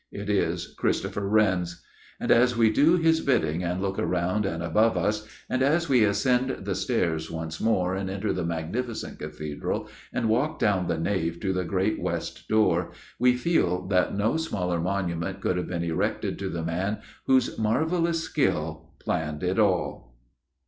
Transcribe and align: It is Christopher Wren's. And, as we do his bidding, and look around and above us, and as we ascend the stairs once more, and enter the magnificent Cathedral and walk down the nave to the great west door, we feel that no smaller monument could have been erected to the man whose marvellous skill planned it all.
It 0.11 0.31
is 0.31 0.73
Christopher 0.79 1.29
Wren's. 1.29 1.83
And, 2.19 2.31
as 2.31 2.57
we 2.57 2.71
do 2.71 2.95
his 2.97 3.21
bidding, 3.21 3.63
and 3.63 3.79
look 3.79 3.99
around 3.99 4.47
and 4.47 4.63
above 4.63 4.97
us, 4.97 5.27
and 5.47 5.61
as 5.61 5.89
we 5.89 6.03
ascend 6.03 6.65
the 6.65 6.73
stairs 6.73 7.29
once 7.29 7.61
more, 7.61 7.93
and 7.93 8.09
enter 8.09 8.33
the 8.33 8.43
magnificent 8.43 9.19
Cathedral 9.19 9.87
and 10.11 10.27
walk 10.27 10.57
down 10.57 10.87
the 10.87 10.97
nave 10.97 11.39
to 11.41 11.53
the 11.53 11.65
great 11.65 12.01
west 12.01 12.47
door, 12.47 12.89
we 13.19 13.35
feel 13.37 13.85
that 13.89 14.15
no 14.15 14.37
smaller 14.37 14.79
monument 14.81 15.39
could 15.39 15.55
have 15.55 15.67
been 15.67 15.83
erected 15.83 16.39
to 16.39 16.49
the 16.49 16.63
man 16.63 16.97
whose 17.27 17.59
marvellous 17.59 18.21
skill 18.23 18.93
planned 18.99 19.43
it 19.43 19.59
all. 19.59 20.15